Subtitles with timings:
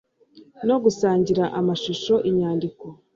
[0.67, 2.85] no gusangira amashusho inyandiko